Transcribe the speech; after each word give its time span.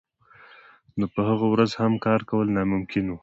نو 0.99 1.05
په 1.13 1.19
هغه 1.29 1.45
ورځ 1.53 1.71
هم 1.81 1.93
کار 2.05 2.21
کول 2.29 2.47
ناممکن 2.55 3.05
وو 3.07 3.17